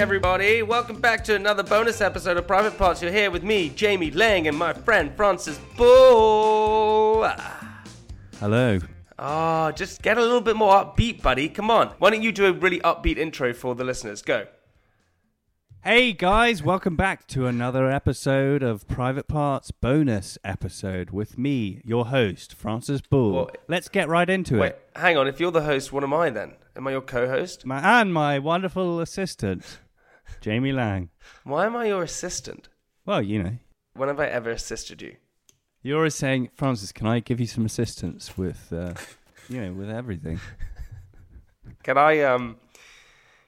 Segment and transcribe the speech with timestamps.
[0.00, 3.02] everybody, welcome back to another bonus episode of Private Parts.
[3.02, 7.30] You're here with me, Jamie Laing, and my friend Francis Boulle.
[8.38, 8.78] Hello.
[9.18, 11.50] Oh, just get a little bit more upbeat, buddy.
[11.50, 11.88] Come on.
[11.98, 14.22] Why don't you do a really upbeat intro for the listeners?
[14.22, 14.46] Go.
[15.84, 22.06] Hey guys, welcome back to another episode of Private Parts bonus episode with me, your
[22.06, 23.32] host, Francis Boulle.
[23.32, 24.60] Well, Let's get right into it.
[24.60, 24.90] Wait, it.
[24.96, 25.28] hang on.
[25.28, 26.54] If you're the host, what am I then?
[26.74, 27.66] Am I your co-host?
[27.66, 29.78] My, and my wonderful assistant,
[30.40, 31.10] Jamie Laing.
[31.44, 32.68] Why am I your assistant?
[33.06, 33.58] Well, you know,
[33.94, 35.16] When have I ever assisted you?
[35.82, 38.92] you're always saying, Francis, can I give you some assistance with, uh,
[39.48, 40.38] you know, with everything?
[41.82, 42.56] Can I um,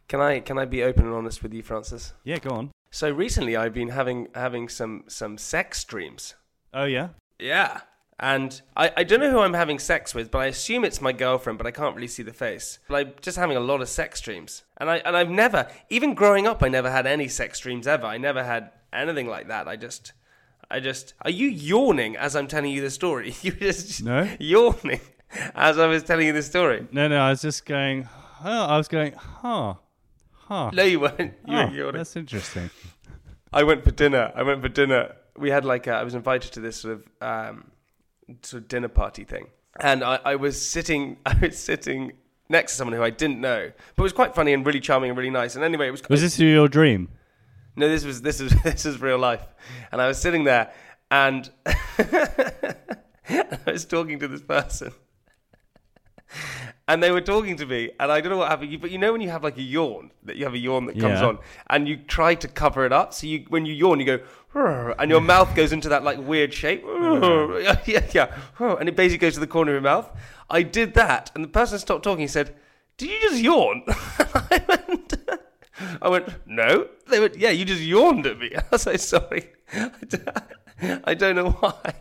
[0.09, 2.15] can I can I be open and honest with you, Francis?
[2.25, 2.71] Yeah, go on.
[2.91, 6.35] So recently, I've been having having some some sex dreams.
[6.73, 7.09] Oh yeah.
[7.39, 7.81] Yeah.
[8.23, 11.11] And I, I don't know who I'm having sex with, but I assume it's my
[11.12, 12.79] girlfriend, but I can't really see the face.
[12.89, 14.63] But I'm just having a lot of sex dreams.
[14.79, 18.07] And I and I've never even growing up I never had any sex dreams ever.
[18.07, 19.67] I never had anything like that.
[19.67, 20.13] I just
[20.70, 23.35] I just Are you yawning as I'm telling you the story?
[23.42, 24.29] You just No.
[24.39, 25.01] yawning
[25.57, 26.86] as I was telling you the story.
[26.92, 28.08] No, no, I was just going.
[28.45, 29.14] Oh, I was going.
[29.14, 29.74] Huh.
[30.33, 30.70] Huh.
[30.73, 31.18] No, you weren't.
[31.48, 31.92] You Oh, were yawning.
[31.97, 32.70] that's interesting.
[33.52, 34.30] I went for dinner.
[34.36, 35.17] I went for dinner.
[35.36, 37.64] We had like a, I was invited to this sort of um,
[38.43, 39.48] sort of dinner party thing,
[39.81, 41.19] and I, I was sitting.
[41.27, 42.13] I was sitting
[42.48, 45.11] next to someone who I didn't know, but it was quite funny and really charming
[45.11, 45.55] and really nice.
[45.55, 46.03] And anyway, it was.
[46.09, 47.09] Was this your dream?
[47.77, 49.45] No, this was this is this is real life.
[49.91, 50.73] And I was sitting there,
[51.11, 52.75] and I
[53.67, 54.92] was talking to this person,
[56.92, 58.80] and they were talking to me, and I don't know what happened.
[58.80, 60.98] But you know when you have like a yawn, that you have a yawn that
[61.01, 61.27] comes Yeah.
[61.29, 61.39] on,
[61.70, 63.14] and you try to cover it up.
[63.14, 64.19] So you when you yawn, you go,
[64.55, 66.85] "Rrr," and your mouth goes into that like weird shape.
[67.86, 68.29] Yeah, yeah,
[68.80, 70.08] and it basically goes to the corner of your mouth.
[70.51, 72.20] I did that, and the person stopped talking.
[72.20, 72.55] He said,
[72.98, 75.14] "Did you just yawn?" I went.
[76.03, 76.86] I went, no.
[77.09, 78.55] They went, yeah, you just yawned at me.
[78.55, 79.51] I was like, sorry.
[81.05, 81.95] I don't know why.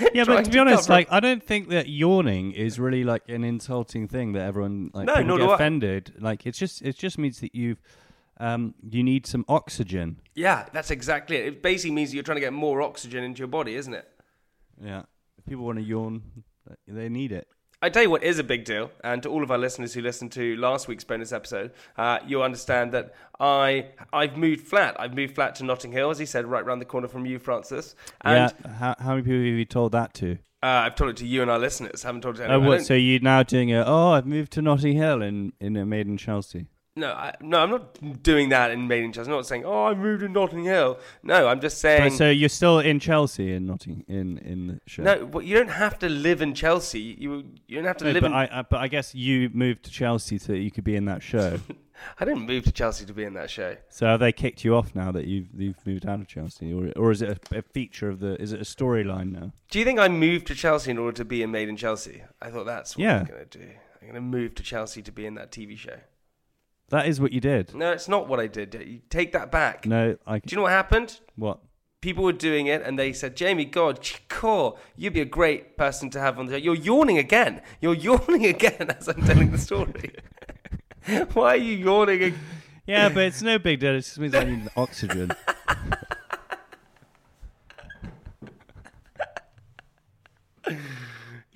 [0.14, 3.44] Yeah, but to be honest, like I don't think that yawning is really like an
[3.44, 5.54] insulting thing that everyone like No, people get do I.
[5.54, 6.14] offended.
[6.18, 7.80] Like it's just it just means that you've
[8.40, 10.20] um you need some oxygen.
[10.34, 11.46] Yeah, that's exactly it.
[11.46, 14.08] It basically means you're trying to get more oxygen into your body, isn't it?
[14.82, 15.02] Yeah,
[15.38, 16.22] if people want to yawn,
[16.88, 17.46] they need it.
[17.84, 20.00] I tell you what is a big deal, and to all of our listeners who
[20.00, 24.96] listened to last week's bonus episode, uh, you'll understand that I I've moved flat.
[24.98, 27.38] I've moved flat to Notting Hill, as he said, right round the corner from you,
[27.38, 27.94] Francis.
[28.22, 30.38] And yeah, how, how many people have you told that to?
[30.62, 32.06] uh, I've told it to you and our listeners.
[32.06, 32.66] I haven't told it to Oh, anyone.
[32.66, 32.86] I what?
[32.86, 33.84] So you're now doing a?
[33.86, 36.68] Oh, I've moved to Notting Hill in in a made in Chelsea.
[36.96, 39.30] No, I, no, I'm not doing that in Made in Chelsea.
[39.30, 40.98] I'm not saying, oh, I moved to Notting Hill.
[41.22, 42.10] No, I'm just saying.
[42.10, 45.02] But so you're still in Chelsea in Notting in in the show.
[45.02, 47.00] No, but you don't have to live in Chelsea.
[47.00, 48.32] You you don't have to No, live but in.
[48.34, 51.04] I, I but I guess you moved to Chelsea so that you could be in
[51.06, 51.58] that show.
[52.20, 53.76] I didn't move to Chelsea to be in that show.
[53.88, 56.92] So have they kicked you off now that you've you've moved out of Chelsea, or
[56.96, 58.40] or is it a, a feature of the?
[58.40, 59.52] Is it a storyline now?
[59.70, 62.22] Do you think I moved to Chelsea in order to be in Made in Chelsea?
[62.40, 63.18] I thought that's what Yeah.
[63.20, 63.68] I'm gonna do.
[64.00, 65.96] I'm gonna move to Chelsea to be in that TV show.
[66.94, 67.74] That is what you did.
[67.74, 68.72] No, it's not what I did.
[68.86, 69.84] You take that back.
[69.84, 70.38] No, I.
[70.38, 71.18] Do you know what happened?
[71.34, 71.58] What?
[72.00, 76.08] People were doing it, and they said, "Jamie, God, Chikor, you'd be a great person
[76.10, 77.62] to have on the show." You're yawning again.
[77.80, 80.14] You're yawning again as I'm telling the story.
[81.32, 82.22] Why are you yawning?
[82.22, 82.34] ag-
[82.86, 83.96] Yeah, but it's no big deal.
[83.96, 85.32] It just means I need oxygen.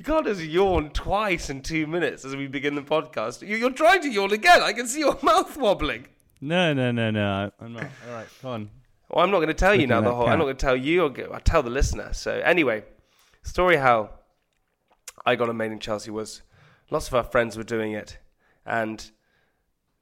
[0.08, 3.46] can't just yawn twice in two minutes as we begin the podcast.
[3.46, 4.62] You- You're trying to yawn again.
[4.62, 6.06] I can see your mouth wobbling.
[6.40, 7.50] No, no, no, no.
[7.60, 7.84] I'm not.
[8.08, 8.70] All right, come on.
[9.10, 10.26] Well, I'm not going to tell you now the whole.
[10.28, 11.05] I'm not going to tell you.
[11.32, 12.12] I'll tell the listener.
[12.12, 12.84] So anyway,
[13.43, 14.10] story how
[15.25, 16.43] I got a maid in Chelsea was
[16.90, 18.19] lots of our friends were doing it,
[18.66, 19.10] and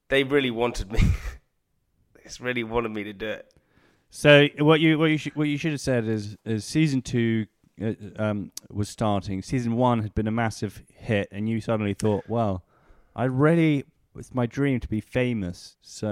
[0.09, 0.99] they really wanted me.
[2.15, 3.53] they just really wanted me to do it.
[4.11, 7.47] So what you what you should what you should have said is is season two
[7.83, 9.43] uh, um, was starting.
[9.43, 12.65] Season one had been a massive hit, and you suddenly thought, well,
[13.15, 13.85] I really
[14.19, 16.09] it's my dream to be famous, so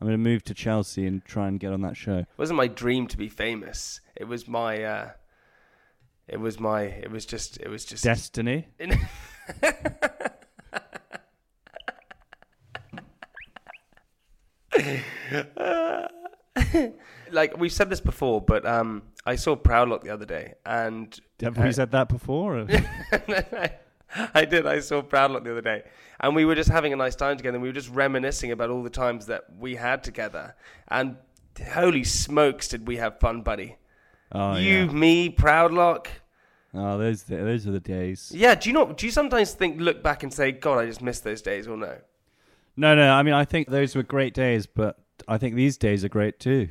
[0.00, 2.18] I'm going to move to Chelsea and try and get on that show.
[2.18, 4.00] It wasn't my dream to be famous.
[4.16, 4.82] It was my.
[4.82, 5.10] Uh,
[6.28, 6.82] it was my.
[6.82, 7.58] It was just.
[7.58, 8.04] It was just.
[8.04, 8.68] Destiny.
[17.30, 21.58] like we've said this before, but um, I saw Proudlock the other day, and Have
[21.58, 22.60] we said that before?
[22.60, 22.66] or-
[24.34, 24.66] I did.
[24.66, 25.84] I saw Proudlock the other day,
[26.18, 27.56] and we were just having a nice time together.
[27.56, 30.56] And we were just reminiscing about all the times that we had together.
[30.88, 31.16] And
[31.72, 33.76] holy smokes, did we have fun, buddy?
[34.32, 34.86] oh, you, yeah.
[34.86, 36.06] me, Proudlock.
[36.72, 38.32] Oh, those those are the days.
[38.34, 38.54] Yeah.
[38.54, 38.96] Do you not?
[38.96, 41.76] Do you sometimes think, look back and say, God, I just missed those days, or
[41.76, 41.98] no?
[42.76, 43.12] No, no.
[43.12, 46.38] I mean, I think those were great days, but I think these days are great
[46.40, 46.68] too.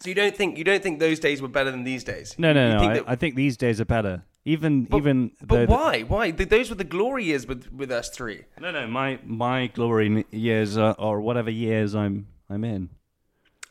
[0.00, 2.34] So you don't think you don't think those days were better than these days?
[2.38, 2.80] No, no, You no.
[2.80, 4.24] think I, that- I think these days are better.
[4.44, 6.00] Even but, even But though the- why?
[6.02, 6.30] Why?
[6.32, 8.42] Those were the glory years with with us three.
[8.60, 8.86] No, no.
[8.88, 12.90] My my glory years are, or whatever years I'm I'm in.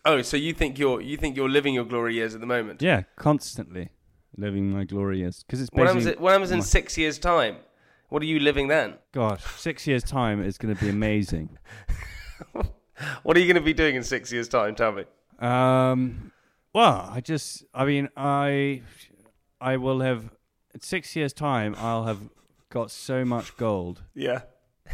[0.06, 2.82] Oh, so you think you're you think you're living your glory years at the moment?
[2.82, 3.90] Yeah, constantly
[4.38, 6.06] living my glory years because it's What happens?
[6.06, 6.24] basically.
[6.24, 7.58] What happens in my- six years' time?
[8.08, 8.94] What are you living then?
[9.12, 11.58] Gosh, six years time is going to be amazing.
[13.24, 14.76] What are you going to be doing in six years' time?
[14.76, 15.06] Tell me.
[15.40, 16.32] Um,
[16.74, 18.84] well, I just, I mean, I,
[19.60, 20.30] I will have
[20.74, 21.76] in six years' time.
[21.78, 22.20] I'll have
[22.70, 24.04] got so much gold.
[24.14, 24.42] Yeah.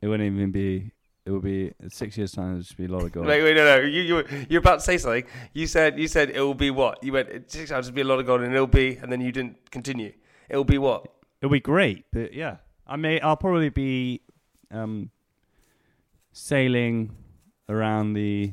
[0.00, 0.92] It wouldn't even be.
[1.24, 2.52] It would be in six years' time.
[2.52, 3.26] There'd just be a lot of gold.
[3.26, 3.82] Wait, wait, no, no.
[3.82, 5.24] You, you, you're about to say something.
[5.52, 7.02] You said, you said it will be what?
[7.02, 7.28] You went.
[7.28, 9.32] It six hours will be a lot of gold, and it'll be, and then you
[9.32, 10.12] didn't continue.
[10.48, 11.06] It'll be what?
[11.42, 12.56] It'll be great, but yeah,
[12.86, 13.20] I may.
[13.20, 14.22] I'll probably be,
[14.70, 15.10] um,
[16.38, 17.14] sailing
[17.68, 18.52] around the.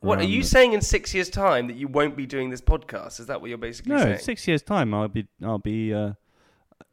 [0.00, 2.50] What are around you the- saying in six years' time that you won't be doing
[2.50, 3.20] this podcast?
[3.20, 4.00] Is that what you're basically saying?
[4.08, 4.24] No, saying?
[4.24, 5.26] six years' time, I'll be.
[5.42, 5.92] I'll be.
[5.92, 6.12] Uh,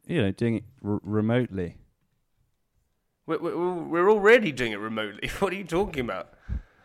[0.06, 1.78] you know, doing it r- remotely.
[3.26, 5.28] We're, we're, we're already doing it remotely.
[5.38, 6.34] What are you talking about?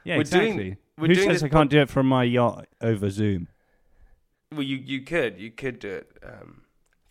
[0.05, 0.77] Yeah, We're doing- exactly.
[0.97, 3.49] we're Who doing says this I can't do it from my yacht over Zoom?
[4.53, 6.61] Well, you you could you could do it um,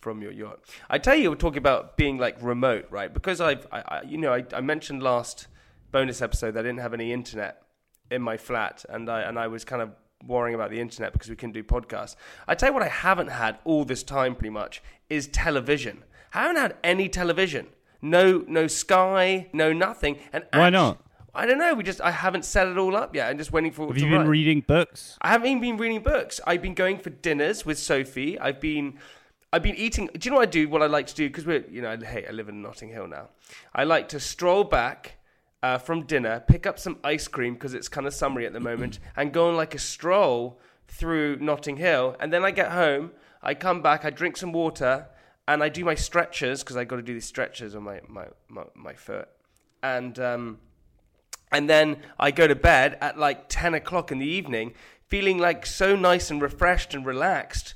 [0.00, 0.60] from your yacht.
[0.90, 3.12] I tell you, we're talking about being like remote, right?
[3.12, 5.46] Because I've I, I you know I, I mentioned last
[5.90, 7.62] bonus episode that I didn't have any internet
[8.10, 9.90] in my flat, and I and I was kind of
[10.26, 12.16] worrying about the internet because we couldn't do podcasts.
[12.46, 16.04] I tell you what, I haven't had all this time pretty much is television.
[16.34, 17.68] I haven't had any television.
[18.00, 20.18] No no Sky, no nothing.
[20.32, 21.04] And Why not?
[21.34, 21.74] I don't know.
[21.74, 23.28] We just I haven't set it all up yet.
[23.28, 23.86] I'm just waiting for.
[23.86, 24.28] Have you been run.
[24.28, 25.16] reading books?
[25.20, 26.40] I haven't even been reading books.
[26.46, 28.38] I've been going for dinners with Sophie.
[28.38, 28.98] I've been,
[29.52, 30.08] I've been eating.
[30.14, 30.68] Do you know what I do?
[30.68, 33.06] What I like to do because we're, you know, hey, I live in Notting Hill
[33.06, 33.28] now.
[33.74, 35.17] I like to stroll back
[35.62, 38.60] uh, from dinner, pick up some ice cream because it's kind of summery at the
[38.60, 42.16] moment, and go on like a stroll through Notting Hill.
[42.20, 43.12] And then I get home,
[43.42, 45.08] I come back, I drink some water,
[45.46, 48.26] and I do my stretches because I got to do these stretches on my my
[48.48, 49.28] my, my foot,
[49.82, 50.58] and um,
[51.50, 54.74] and then I go to bed at like 10 o'clock in the evening,
[55.06, 57.74] feeling like so nice and refreshed and relaxed.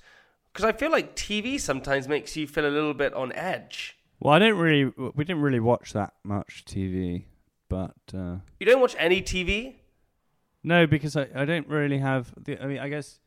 [0.53, 3.97] Because I feel like TV sometimes makes you feel a little bit on edge.
[4.21, 4.93] Well, I don't really.
[5.15, 7.25] We didn't really watch that much TV,
[7.73, 9.77] but uh, You don't watch any TV?
[10.63, 12.33] no, because I, I don't really have.
[12.45, 13.19] The, I mean, I guess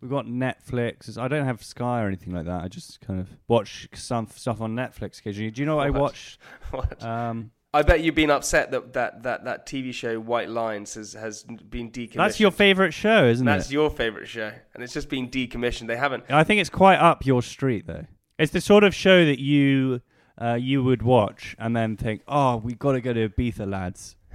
[0.00, 1.16] we've got Netflix.
[1.18, 2.62] I don't have Sky or anything like that.
[2.62, 5.50] I just kind of watch some stuff on Netflix occasionally.
[5.50, 6.00] Do you know what, I What?
[6.02, 6.38] watched?
[6.70, 7.02] What?
[7.02, 11.14] Um, I bet you've been upset that that, that, that TV show White Lines has,
[11.14, 12.14] has been decommissioned.
[12.14, 13.58] that's your favorite show, isn't That's it?
[13.64, 14.52] That's your favourite show.
[14.74, 15.88] And it's just been decommissioned.
[15.88, 16.24] They haven't.
[16.30, 18.04] I think it's quite up your street, though.
[18.38, 20.00] It's the sort of show that you
[20.40, 24.16] uh, you would watch and then think, "Oh, we got to go to Ibiza, lads."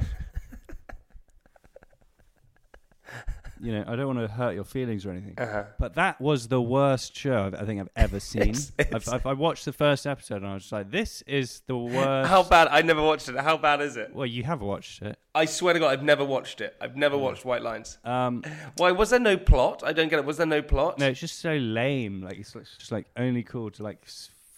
[3.62, 5.66] you know, I don't want to hurt your feelings or anything, Uh-huh.
[5.78, 8.42] but that was the worst show I've, I think I've ever seen.
[8.44, 11.22] It's- it's- I've, I've, I watched the first episode and I was just like, "This
[11.24, 12.70] is the worst." How bad?
[12.72, 13.36] I never watched it.
[13.36, 14.14] How bad is it?
[14.16, 15.18] Well, you have watched it.
[15.36, 16.76] I swear to God, I've never watched it.
[16.80, 17.98] I've never watched White Lines.
[18.06, 18.44] Um,
[18.78, 18.94] Why?
[18.94, 19.84] Was there no plot?
[19.86, 20.26] I don't get it.
[20.26, 20.98] Was there no plot?
[20.98, 22.22] no, it's just so lame.
[22.22, 24.00] Like it's just like only cool to like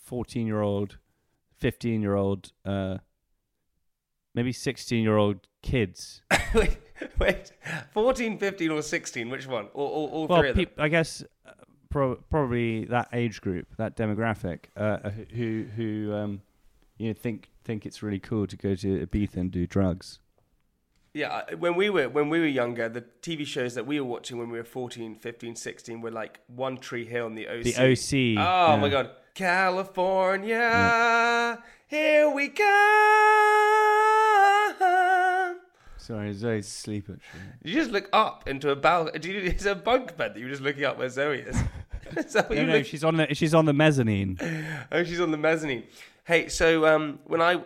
[0.03, 0.97] fourteen-year-old,
[1.61, 2.97] fifteen-year-old, uh,
[4.35, 6.21] maybe sixteen-year-old kids.
[6.53, 6.77] wait,
[7.19, 7.51] wait.
[7.93, 9.29] 14, 15, or 16?
[9.29, 9.65] Which one?
[9.73, 10.65] Or all, all well, three of them?
[10.65, 11.51] peop I guess uh,
[11.89, 16.41] pro- probably that age group, that demographic, uh, who who um,
[16.97, 20.19] you know think think it's really cool to go to Ibiza and do drugs.
[21.13, 24.37] Yeah, when we were when we were younger, the TV shows that we were watching
[24.37, 27.63] when we were 14, 15, 16 were like One Tree Hill and the OC.
[27.63, 28.77] The OC, Oh yeah.
[28.79, 29.11] my god.
[29.33, 30.59] California,
[31.87, 32.67] here we come.
[35.97, 37.41] Sorry, Zoe's asleep actually.
[37.63, 39.19] You just look up into a balcony.
[39.19, 41.55] Do you, there a bunk bed that you're just looking up where Zoe is?
[42.17, 44.37] is No, you no, look- she's on the she's on the mezzanine.
[44.91, 45.83] Oh, she's on the mezzanine.
[46.25, 47.61] Hey, so um, when I,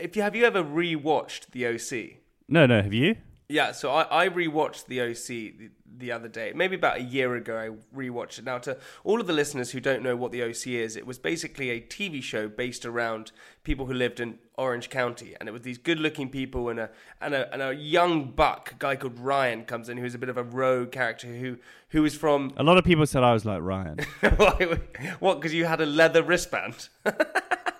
[0.00, 2.18] if you have you ever rewatched the OC?
[2.48, 3.16] No, no, have you?
[3.48, 6.52] Yeah, so I, I rewatched the OC the, the other day.
[6.54, 8.44] Maybe about a year ago, I rewatched it.
[8.44, 11.18] Now, to all of the listeners who don't know what the OC is, it was
[11.18, 13.32] basically a TV show based around
[13.64, 17.34] people who lived in Orange County, and it was these good-looking people and a and
[17.34, 20.36] a and a young buck a guy called Ryan comes in, who's a bit of
[20.36, 21.58] a rogue character who
[21.90, 23.98] who is from A lot of people said I was like Ryan.
[25.18, 25.36] what?
[25.36, 26.88] Because you had a leather wristband.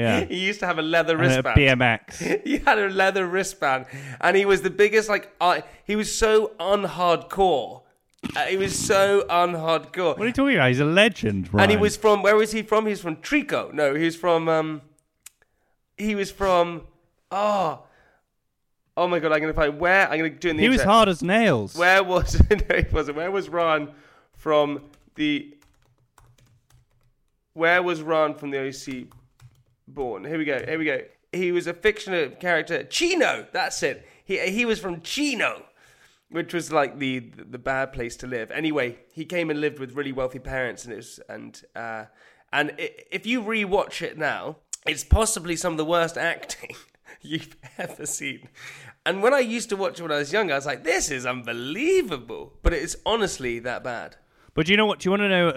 [0.00, 0.24] Yeah.
[0.28, 1.56] He used to have a leather And a wristband.
[1.56, 2.44] BMX.
[2.44, 3.86] he had a leather wristband,
[4.20, 5.08] and he was the biggest.
[5.08, 7.82] Like, uh, he was so unhardcore.
[8.36, 10.16] Uh, he was so unhardcore.
[10.16, 10.68] What are you talking about?
[10.68, 11.62] He's a legend, Ryan.
[11.62, 12.86] And he was from where was he from?
[12.86, 13.72] He was from Trico.
[13.72, 14.82] No, he was from um.
[15.96, 16.86] He was from
[17.30, 17.82] oh,
[18.96, 19.32] oh my god!
[19.32, 21.74] I'm gonna find where I'm gonna do it in the He was hard as nails.
[21.76, 23.16] Where was no, he wasn't.
[23.16, 23.90] Where was Ron
[24.32, 24.84] from
[25.16, 25.54] the?
[27.52, 29.08] Where was Ron from the OC
[29.90, 30.24] born?
[30.24, 30.58] Here we go.
[30.64, 31.00] Here we go.
[31.32, 33.46] He was a fictional character, Chino.
[33.52, 34.06] That's it.
[34.24, 35.64] He he was from Chino,
[36.28, 38.50] which was like the the bad place to live.
[38.50, 42.04] Anyway, he came and lived with really wealthy parents, and it was and uh,
[42.52, 44.56] and i if you rewatch it now,
[44.86, 46.74] it's possibly some of the worst acting
[47.20, 48.48] you've ever seen.
[49.06, 51.10] And when I used to watch it when I was younger, I was like, "This
[51.10, 54.16] is unbelievable," but it's honestly that bad.
[54.54, 54.98] But do you know what?
[54.98, 55.48] Do you want to know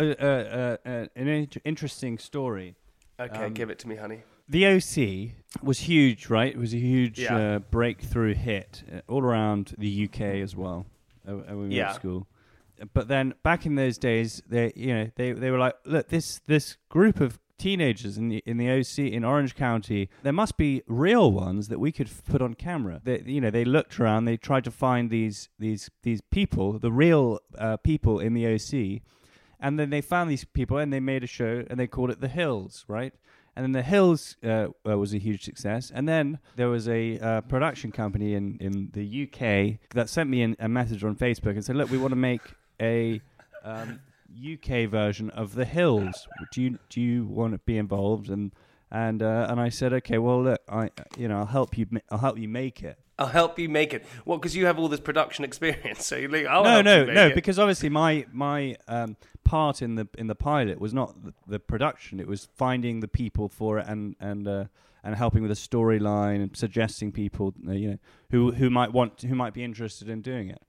[0.86, 2.76] an in- interesting story?
[3.20, 4.24] Okay, give it to me, honey.
[4.50, 5.32] The OC
[5.64, 6.52] was huge, right?
[6.54, 7.36] It was a huge Yeah.
[7.38, 10.86] uh, breakthrough hit uh, all around the UK as well.
[11.28, 12.28] Uh, when we were at school.
[12.94, 16.42] But then back in those days, they you know they they were like, look, this
[16.48, 20.82] this group of teenagers in the in the OC in Orange County, there must be
[20.88, 23.00] real ones that we could f- put on camera.
[23.02, 26.92] They, you know, they looked around, they tried to find these these these people, the
[26.92, 29.02] real uh, people in the OC,
[29.64, 32.20] and then they found these people and they made a show and they called it
[32.20, 33.14] The Hills, right?
[33.56, 35.90] And then The Hills uh, uh, was a huge success.
[35.94, 40.42] And then there was a uh, production company in, in the UK that sent me
[40.42, 42.42] an, a message on Facebook and said, look, we want to make
[42.82, 43.22] a
[43.64, 44.02] um,
[44.38, 46.28] UK version of The Hills.
[46.52, 48.30] Do you do you want to be involved?
[48.30, 48.52] And
[48.92, 51.88] and uh, and I said, okay, well, look, I you know I'll help you.
[52.12, 52.98] I'll help you make it.
[53.18, 54.06] I'll help you make it.
[54.26, 57.14] Well, because you have all this production experience, so you're like, I'll no, no, you
[57.14, 57.36] no, it.
[57.36, 61.60] because obviously my my um, part in the in the pilot was not the, the
[61.60, 64.66] production; it was finding the people for it and and uh,
[65.04, 67.98] and helping with the storyline and suggesting people, uh, you know,
[68.32, 70.62] who who might want who might be interested in doing it.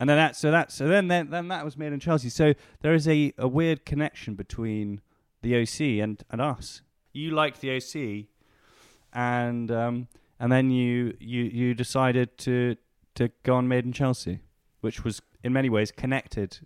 [0.00, 2.28] And then that so that so then then, then that was made in Chelsea.
[2.28, 5.00] So there is a, a weird connection between
[5.42, 6.82] the OC and, and us.
[7.12, 8.26] You liked the OC,
[9.12, 12.76] and um, and then you you you decided to
[13.14, 14.40] to go on Made in Chelsea,
[14.80, 16.60] which was in many ways connected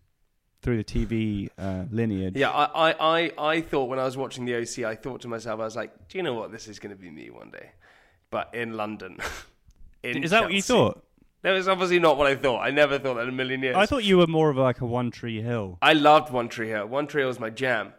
[0.62, 2.36] through the TV uh, lineage.
[2.36, 5.28] Yeah, I, I, I, I thought when I was watching the OC, I thought to
[5.28, 6.52] myself, I was like, do you know what?
[6.52, 7.72] This is going to be me one day,
[8.30, 9.18] but in London.
[10.02, 11.04] in Is that what you thought?
[11.42, 12.60] That was obviously not what I thought.
[12.60, 13.76] I never thought that in a million years.
[13.76, 15.78] I thought you were more of like a One Tree Hill.
[15.82, 16.86] I loved One Tree Hill.
[16.86, 17.92] One Tree Hill was my jam.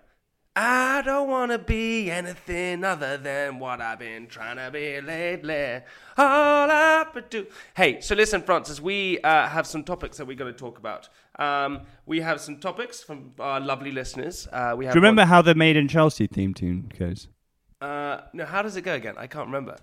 [0.56, 5.82] I don't want to be anything other than what I've been trying to be lately.
[6.16, 7.48] All I but do.
[7.76, 11.10] Hey, so listen, Francis, we uh, have some topics that we're going to talk about.
[11.40, 14.48] Um, we have some topics from our lovely listeners.
[14.52, 17.28] Uh, we have Do you remember one- how the Made in Chelsea theme tune goes?
[17.82, 19.16] uh, no, how does it go again?
[19.18, 19.76] I can't remember.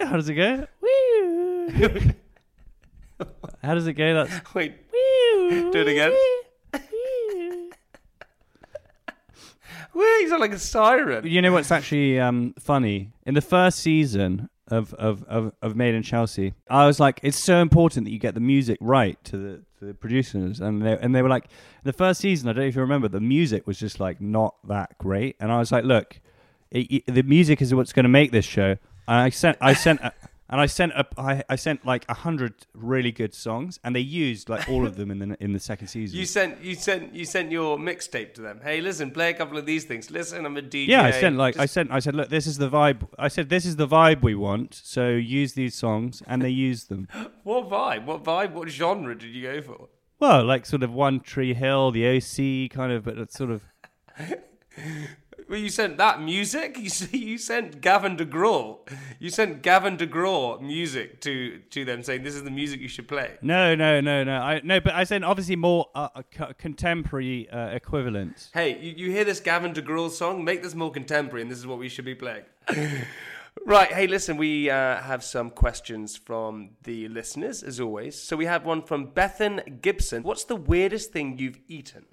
[0.00, 0.66] How does it go?
[3.62, 4.14] How does it go?
[4.14, 6.12] That's Wait, do it again.
[6.72, 6.82] Wait,
[10.22, 11.26] you sound like a siren.
[11.26, 13.12] You know what's actually um, funny?
[13.26, 17.38] In the first season of, of, of, of Made in Chelsea, I was like, it's
[17.38, 20.96] so important that you get the music right to the to the producers, and they
[20.98, 21.46] and they were like,
[21.84, 24.54] the first season, I don't know if you remember, the music was just like not
[24.68, 26.20] that great, and I was like, look,
[26.70, 28.76] it, it- the music is what's going to make this show.
[29.08, 30.00] And I sent I sent.
[30.50, 34.00] And I sent a, I, I sent like a hundred really good songs, and they
[34.00, 36.18] used like all of them in the in the second season.
[36.18, 38.60] You sent you sent you sent your mixtape to them.
[38.62, 40.10] Hey, listen, play a couple of these things.
[40.10, 40.88] Listen, I'm a DJ.
[40.88, 43.06] Yeah, I sent like I sent I said, look, this is the vibe.
[43.16, 44.74] I said this is the vibe we want.
[44.74, 47.06] So use these songs, and they used them.
[47.44, 48.04] what vibe?
[48.04, 48.52] What vibe?
[48.52, 49.88] What genre did you go for?
[50.18, 53.62] Well, like sort of One Tree Hill, the OC kind of, but it's sort of
[55.50, 56.78] Well, you sent that music.
[56.80, 58.88] You you sent Gavin DeGraw.
[59.18, 63.08] You sent Gavin DeGraw music to to them, saying this is the music you should
[63.08, 63.36] play.
[63.42, 64.36] No, no, no, no.
[64.36, 68.50] I no, but I said obviously more uh, uh, co- contemporary uh, equivalent.
[68.54, 70.44] Hey, you, you hear this Gavin DeGraw song?
[70.44, 72.44] Make this more contemporary, and this is what we should be playing.
[73.66, 73.92] right.
[73.92, 78.14] Hey, listen, we uh, have some questions from the listeners, as always.
[78.22, 80.22] So we have one from Bethan Gibson.
[80.22, 82.06] What's the weirdest thing you've eaten?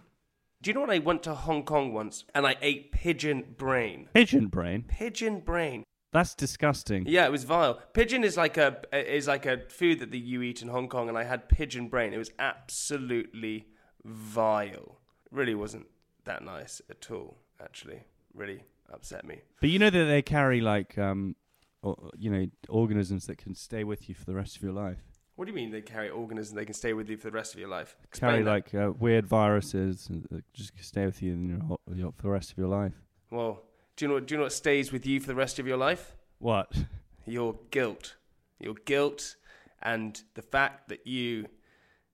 [0.62, 0.90] Do you know what?
[0.90, 4.10] I went to Hong Kong once and I ate pigeon brain.
[4.14, 4.86] Pigeon brain.
[4.88, 5.84] Pigeon brain.
[6.14, 7.06] That's disgusting.
[7.08, 7.80] Yeah, it was vile.
[7.94, 11.18] Pigeon is like a is like a food that you eat in Hong Kong, and
[11.18, 12.14] I had pigeon brain.
[12.14, 13.68] It was absolutely
[14.04, 15.00] vile.
[15.32, 15.88] Really wasn't
[16.24, 17.38] that nice at all.
[17.62, 19.42] Actually, really upset me.
[19.60, 21.36] But you know that they carry like um,
[21.84, 25.04] or, you know, organisms that can stay with you for the rest of your life.
[25.38, 27.54] What do you mean they carry organisms they can stay with you for the rest
[27.54, 27.96] of your life?
[28.06, 28.50] Explain carry that.
[28.50, 32.30] like uh, weird viruses and that just stay with you in your, your, for the
[32.30, 32.94] rest of your life.
[33.30, 33.62] Well,
[33.96, 34.20] do you know?
[34.20, 36.16] Do you know what stays with you for the rest of your life?
[36.40, 36.74] What?
[37.28, 38.16] Your guilt.
[38.58, 39.36] Your guilt,
[39.84, 41.48] and the fact that you.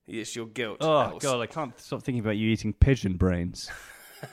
[0.06, 0.78] It's your guilt.
[0.80, 3.70] Oh will god, I can't stop thinking about you eating pigeon brains.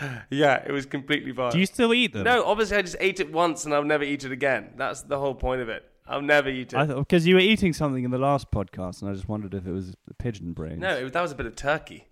[0.30, 1.50] Yeah, it was completely vile.
[1.50, 2.24] Do you still eat them?
[2.24, 4.70] No, obviously I just ate it once and I'll never eat it again.
[4.76, 5.84] That's the whole point of it.
[6.06, 6.88] I'll never eat it.
[6.96, 9.70] Because you were eating something in the last podcast, and I just wondered if it
[9.72, 10.80] was the pigeon brains.
[10.80, 12.08] no, it, that was a bit of turkey.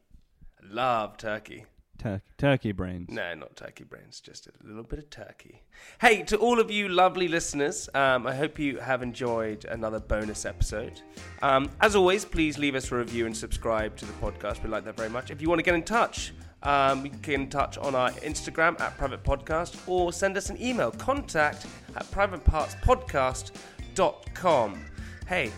[0.62, 1.64] I love turkey.
[1.98, 3.08] Tur- turkey brains.
[3.10, 5.62] No, not turkey brains, just a little bit of turkey.
[6.00, 10.44] Hey, to all of you lovely listeners, um, I hope you have enjoyed another bonus
[10.44, 11.00] episode.
[11.42, 14.62] Um, as always, please leave us a review and subscribe to the podcast.
[14.62, 15.32] We like that very much.
[15.32, 18.10] If you want to get in touch, um, you can get in touch on our
[18.12, 24.84] Instagram at Private Podcast or send us an email, contact at privatepartspodcast.com.
[25.26, 25.52] Hey,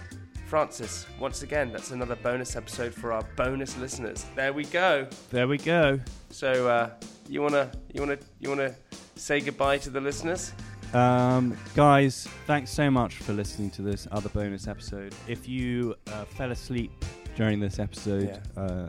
[0.47, 4.27] Francis, once again, that's another bonus episode for our bonus listeners.
[4.35, 5.07] There we go.
[5.31, 6.01] There we go.
[6.31, 6.91] So uh,
[7.29, 8.75] you wanna you wanna you wanna
[9.15, 10.53] say goodbye to the listeners?
[10.93, 15.15] Um, guys, thanks so much for listening to this other bonus episode.
[15.29, 16.91] If you uh, fell asleep
[17.37, 18.89] during this episode, uh,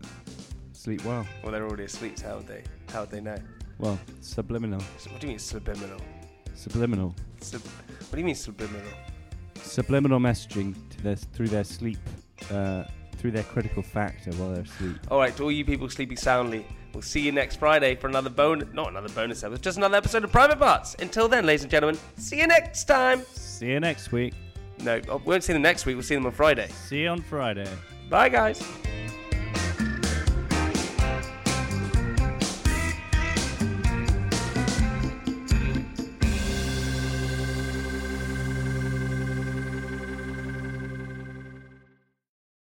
[0.82, 1.26] sleep well.
[1.44, 2.18] Well, they're already asleep.
[2.18, 3.38] So how would they how would they know?
[3.78, 4.82] Well, subliminal.
[4.98, 6.00] So what do you mean subliminal?
[6.56, 7.16] Subliminal.
[7.40, 8.92] Sub- what do you mean subliminal?
[9.56, 12.00] Subliminal messaging to their, through their sleep,
[12.52, 12.84] uh,
[13.18, 14.98] through their critical factor while they're asleep.
[15.10, 18.30] All right, to all you people sleeping soundly, we'll see you next Friday for another
[18.30, 20.96] bonus, not another bonus episode, just another episode of Private Parts.
[21.00, 23.22] Until then, ladies and gentlemen, see you next time.
[23.34, 24.34] See you next week.
[24.84, 25.96] No, we won't see them next week.
[25.96, 26.68] We'll see them on Friday.
[26.70, 27.70] See you on Friday.
[28.10, 28.62] Bye, guys.